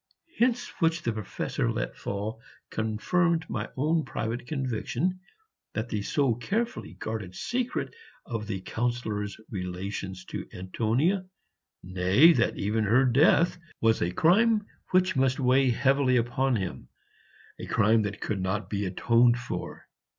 Hints 0.35 0.67
which 0.79 1.03
the 1.03 1.13
Professor 1.13 1.71
let 1.71 1.95
fall 1.95 2.41
confirmed 2.71 3.47
my 3.47 3.69
own 3.77 4.03
private 4.03 4.47
conviction 4.47 5.19
that 5.75 5.89
the 5.89 6.01
so 6.01 6.33
carefully 6.33 6.93
guarded 6.95 7.35
secret 7.35 7.93
of 8.25 8.47
the 8.47 8.61
Councillor's 8.61 9.37
relations 9.51 10.25
to 10.25 10.47
Antonia, 10.55 11.27
nay, 11.83 12.33
that 12.33 12.57
even 12.57 12.83
her 12.85 13.05
death, 13.05 13.59
was 13.79 14.01
a 14.01 14.11
crime 14.11 14.65
which 14.89 15.15
must 15.15 15.39
weigh 15.39 15.69
heavily 15.69 16.17
upon 16.17 16.55
him, 16.55 16.89
a 17.59 17.67
crime 17.67 18.01
that 18.01 18.21
could 18.21 18.41
not 18.41 18.71
be 18.71 18.85
atoned 18.87 19.37
for. 19.37 19.87